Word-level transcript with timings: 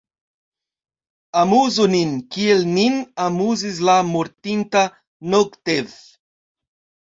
Amuzu 1.41 1.85
nin, 1.93 2.15
kiel 2.37 2.65
nin 2.79 2.97
amuzis 3.27 3.77
la 3.91 4.01
mortinta 4.11 4.85
Nogtev! 5.31 5.97